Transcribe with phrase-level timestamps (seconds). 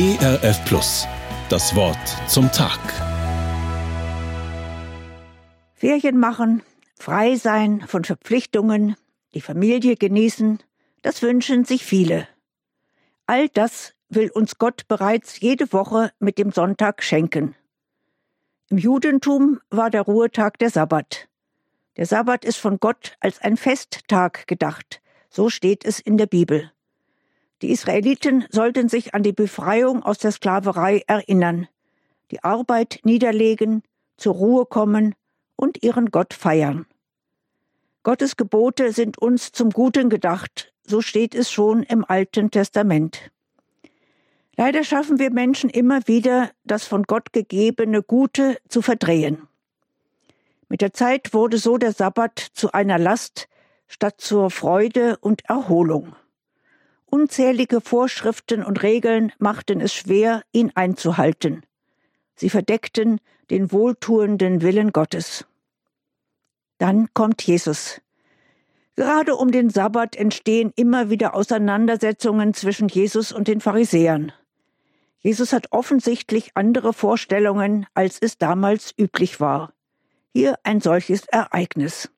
[0.00, 1.08] ERF Plus.
[1.48, 1.98] Das Wort
[2.28, 2.78] zum Tag.
[5.74, 6.62] Ferien machen,
[6.94, 8.94] frei sein von Verpflichtungen,
[9.34, 10.60] die Familie genießen,
[11.02, 12.28] das wünschen sich viele.
[13.26, 17.56] All das will uns Gott bereits jede Woche mit dem Sonntag schenken.
[18.70, 21.28] Im Judentum war der Ruhetag der Sabbat.
[21.96, 26.70] Der Sabbat ist von Gott als ein Festtag gedacht, so steht es in der Bibel.
[27.62, 31.66] Die Israeliten sollten sich an die Befreiung aus der Sklaverei erinnern,
[32.30, 33.82] die Arbeit niederlegen,
[34.16, 35.14] zur Ruhe kommen
[35.56, 36.86] und ihren Gott feiern.
[38.02, 43.30] Gottes Gebote sind uns zum Guten gedacht, so steht es schon im Alten Testament.
[44.56, 49.46] Leider schaffen wir Menschen immer wieder, das von Gott gegebene Gute zu verdrehen.
[50.68, 53.48] Mit der Zeit wurde so der Sabbat zu einer Last
[53.86, 56.14] statt zur Freude und Erholung.
[57.10, 61.64] Unzählige Vorschriften und Regeln machten es schwer, ihn einzuhalten.
[62.34, 65.46] Sie verdeckten den wohltuenden Willen Gottes.
[66.76, 68.02] Dann kommt Jesus.
[68.94, 74.32] Gerade um den Sabbat entstehen immer wieder Auseinandersetzungen zwischen Jesus und den Pharisäern.
[75.20, 79.72] Jesus hat offensichtlich andere Vorstellungen, als es damals üblich war.
[80.34, 82.10] Hier ein solches Ereignis.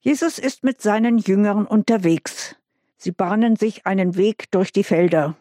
[0.00, 2.56] Jesus ist mit seinen Jüngern unterwegs.
[3.04, 5.36] Sie bahnen sich einen Weg durch die Felder.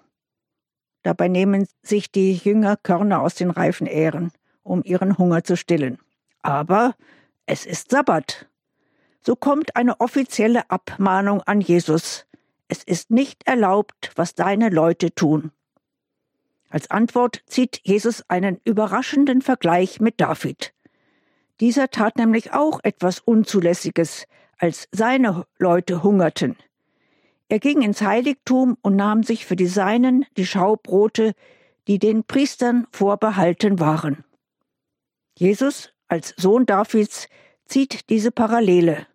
[1.01, 4.33] Dabei nehmen sich die Jünger Körner aus den Reifenähren,
[4.63, 5.97] um ihren Hunger zu stillen.
[6.41, 6.93] Aber
[7.45, 8.49] es ist Sabbat.
[9.25, 12.25] So kommt eine offizielle Abmahnung an Jesus.
[12.67, 15.53] Es ist nicht erlaubt, was deine Leute tun.
[16.67, 20.73] Als Antwort zieht Jesus einen überraschenden Vergleich mit David.
[21.61, 24.25] Dieser tat nämlich auch etwas Unzulässiges,
[24.57, 26.57] als seine Leute hungerten.
[27.53, 31.35] Er ging ins Heiligtum und nahm sich für die Seinen die Schaubrote,
[31.87, 34.23] die den Priestern vorbehalten waren.
[35.37, 37.29] Jesus als Sohn Davids
[37.67, 39.05] zieht diese Parallele.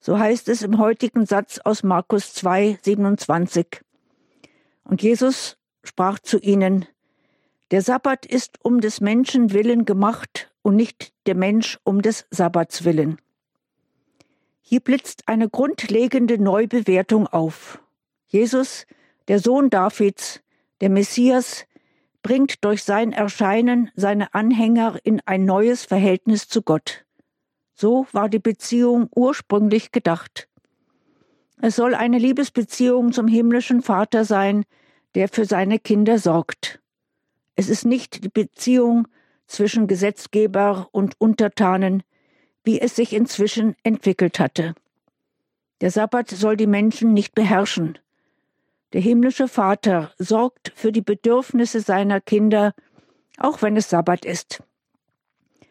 [0.00, 3.80] So heißt es im heutigen Satz aus Markus 2, 27.
[4.84, 6.84] Und Jesus sprach zu ihnen,
[7.70, 12.84] der Sabbat ist um des Menschen willen gemacht und nicht der Mensch um des Sabbats
[12.84, 13.16] willen.
[14.64, 17.82] Hier blitzt eine grundlegende Neubewertung auf.
[18.28, 18.86] Jesus,
[19.28, 20.40] der Sohn Davids,
[20.80, 21.66] der Messias,
[22.22, 27.04] bringt durch sein Erscheinen seine Anhänger in ein neues Verhältnis zu Gott.
[27.74, 30.48] So war die Beziehung ursprünglich gedacht.
[31.60, 34.64] Es soll eine Liebesbeziehung zum himmlischen Vater sein,
[35.16, 36.80] der für seine Kinder sorgt.
[37.56, 39.08] Es ist nicht die Beziehung
[39.46, 42.04] zwischen Gesetzgeber und Untertanen,
[42.64, 44.74] wie es sich inzwischen entwickelt hatte.
[45.80, 47.98] Der Sabbat soll die Menschen nicht beherrschen.
[48.92, 52.74] Der himmlische Vater sorgt für die Bedürfnisse seiner Kinder,
[53.38, 54.62] auch wenn es Sabbat ist.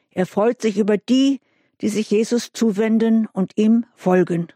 [0.09, 1.39] Er freut sich über die,
[1.79, 4.47] die sich Jesus zuwenden und ihm folgen.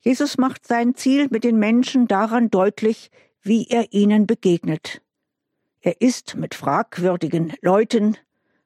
[0.00, 3.10] Jesus macht sein Ziel mit den Menschen daran deutlich,
[3.40, 5.00] wie er ihnen begegnet.
[5.80, 8.16] Er isst mit fragwürdigen Leuten,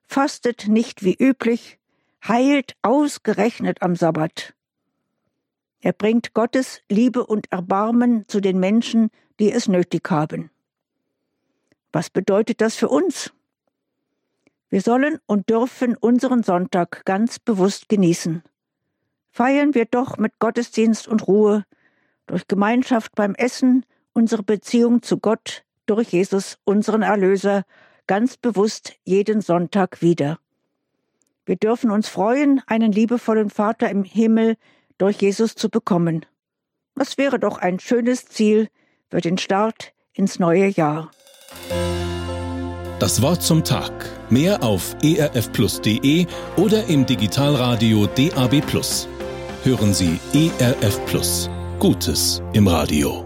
[0.06, 1.78] fastet nicht wie üblich,
[2.26, 4.54] heilt ausgerechnet am Sabbat.
[5.80, 10.50] Er bringt Gottes Liebe und Erbarmen zu den Menschen, die es nötig haben.
[11.92, 13.32] Was bedeutet das für uns?
[14.68, 18.42] Wir sollen und dürfen unseren Sonntag ganz bewusst genießen.
[19.30, 21.64] Feiern wir doch mit Gottesdienst und Ruhe,
[22.26, 27.64] durch Gemeinschaft beim Essen, unsere Beziehung zu Gott, durch Jesus, unseren Erlöser,
[28.06, 30.40] ganz bewusst jeden Sonntag wieder.
[31.46, 34.56] Wir dürfen uns freuen, einen liebevollen Vater im Himmel
[34.98, 36.26] durch Jesus zu bekommen.
[36.96, 38.68] Das wäre doch ein schönes Ziel
[39.10, 41.10] für den Start ins neue Jahr.
[42.98, 43.92] Das Wort zum Tag.
[44.30, 48.62] Mehr auf erfplus.de oder im Digitalradio DAB.
[49.62, 51.50] Hören Sie ERF Plus.
[51.78, 53.25] Gutes im Radio.